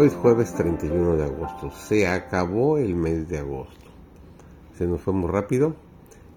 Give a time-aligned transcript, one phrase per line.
[0.00, 1.70] Hoy es jueves 31 de agosto.
[1.72, 3.84] Se acabó el mes de agosto.
[4.78, 5.76] Se nos fue muy rápido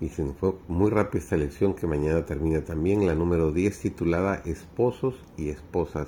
[0.00, 3.76] y se nos fue muy rápido esta lección que mañana termina también la número 10
[3.80, 6.06] titulada Esposos y Esposas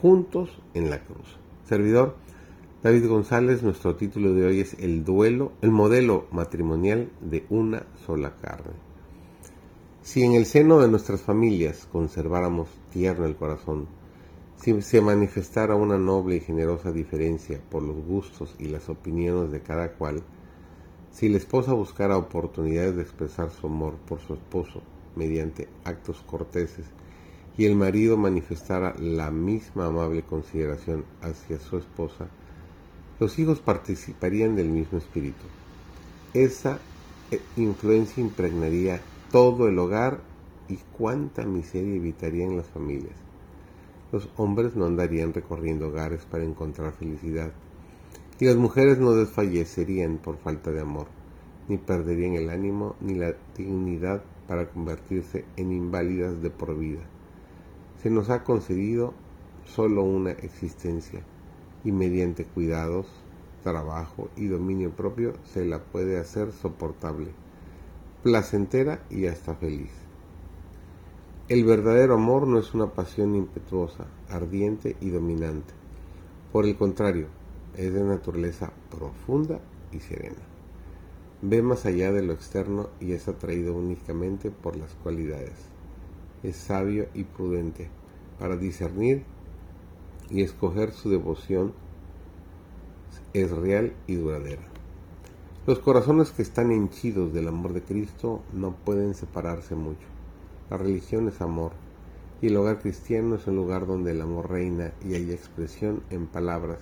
[0.00, 1.40] juntos en la cruz.
[1.68, 2.14] Servidor
[2.84, 8.36] David González, nuestro título de hoy es El duelo, el modelo matrimonial de una sola
[8.40, 8.74] carne.
[10.02, 13.88] Si en el seno de nuestras familias conserváramos tierno el corazón,
[14.62, 19.62] si se manifestara una noble y generosa diferencia por los gustos y las opiniones de
[19.62, 20.22] cada cual,
[21.10, 24.82] si la esposa buscara oportunidades de expresar su amor por su esposo
[25.16, 26.84] mediante actos corteses
[27.56, 32.28] y el marido manifestara la misma amable consideración hacia su esposa,
[33.18, 35.46] los hijos participarían del mismo espíritu.
[36.34, 36.80] Esa
[37.30, 39.00] eh, influencia impregnaría
[39.32, 40.20] todo el hogar
[40.68, 43.29] y cuánta miseria evitaría en las familias
[44.12, 47.52] los hombres no andarían recorriendo hogares para encontrar felicidad,
[48.38, 51.06] y las mujeres no desfallecerían por falta de amor,
[51.68, 57.02] ni perderían el ánimo ni la dignidad para convertirse en inválidas de por vida.
[58.02, 59.14] Se nos ha concedido
[59.64, 61.22] solo una existencia,
[61.84, 63.06] y mediante cuidados,
[63.62, 67.30] trabajo y dominio propio se la puede hacer soportable,
[68.22, 70.09] placentera y hasta feliz.
[71.50, 75.74] El verdadero amor no es una pasión impetuosa, ardiente y dominante.
[76.52, 77.26] Por el contrario,
[77.76, 79.58] es de naturaleza profunda
[79.90, 80.42] y serena.
[81.42, 85.56] Ve más allá de lo externo y es atraído únicamente por las cualidades.
[86.44, 87.88] Es sabio y prudente
[88.38, 89.24] para discernir
[90.30, 91.72] y escoger su devoción.
[93.32, 94.68] Es real y duradera.
[95.66, 100.06] Los corazones que están henchidos del amor de Cristo no pueden separarse mucho
[100.70, 101.72] la religión es amor,
[102.40, 106.26] y el hogar cristiano es un lugar donde el amor reina y hay expresión en
[106.26, 106.78] palabras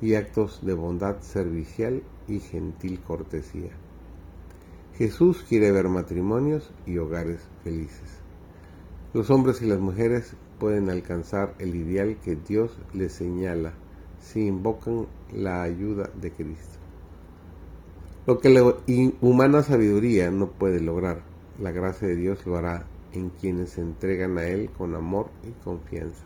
[0.00, 3.70] y actos de bondad servicial y gentil cortesía.
[4.96, 8.20] Jesús quiere ver matrimonios y hogares felices.
[9.14, 13.72] Los hombres y las mujeres pueden alcanzar el ideal que Dios les señala
[14.20, 16.78] si invocan la ayuda de Cristo.
[18.26, 18.74] Lo que la
[19.20, 21.22] humana sabiduría no puede lograr,
[21.58, 25.50] la gracia de Dios lo hará en quienes se entregan a Él con amor y
[25.64, 26.24] confianza.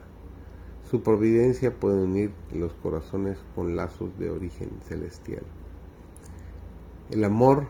[0.91, 5.43] Su providencia puede unir los corazones con lazos de origen celestial.
[7.11, 7.67] El amor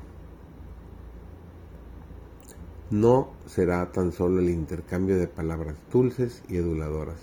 [2.91, 7.21] no será tan solo el intercambio de palabras dulces y aduladoras.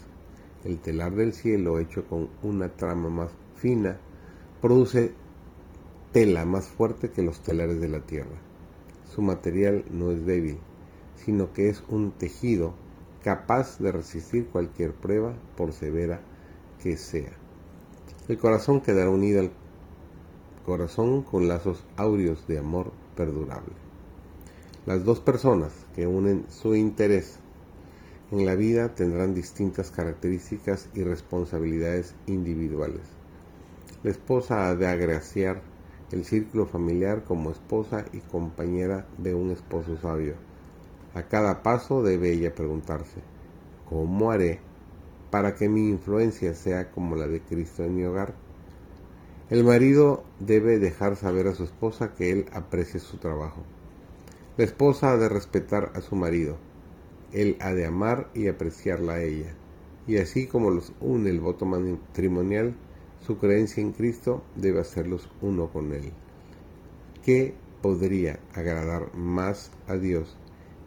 [0.63, 3.97] El telar del cielo hecho con una trama más fina
[4.61, 5.13] produce
[6.11, 8.37] tela más fuerte que los telares de la tierra.
[9.05, 10.59] Su material no es débil,
[11.23, 12.73] sino que es un tejido
[13.23, 16.21] capaz de resistir cualquier prueba, por severa
[16.81, 17.31] que sea.
[18.27, 19.51] El corazón quedará unido al
[20.65, 23.73] corazón con lazos áureos de amor perdurable.
[24.85, 27.39] Las dos personas que unen su interés
[28.31, 33.01] en la vida tendrán distintas características y responsabilidades individuales.
[34.03, 35.61] La esposa ha de agraciar
[36.11, 40.35] el círculo familiar como esposa y compañera de un esposo sabio
[41.15, 43.21] a cada paso debe ella preguntarse,
[43.89, 44.59] ¿cómo haré
[45.31, 48.35] para que mi influencia sea como la de Cristo en mi hogar?
[49.49, 53.63] El marido debe dejar saber a su esposa que él aprecie su trabajo.
[54.57, 56.57] La esposa ha de respetar a su marido.
[57.31, 59.53] Él ha de amar y apreciarla a ella.
[60.07, 62.75] Y así como los une el voto matrimonial,
[63.25, 66.11] su creencia en Cristo debe hacerlos uno con Él.
[67.23, 70.37] ¿Qué podría agradar más a Dios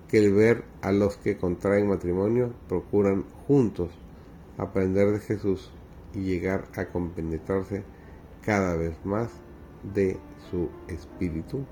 [0.08, 3.90] que el ver a los que contraen matrimonio procuran juntos
[4.56, 5.70] aprender de Jesús
[6.14, 7.84] y llegar a compenetrarse
[8.42, 9.30] cada vez más
[9.82, 10.16] de
[10.50, 11.64] su espíritu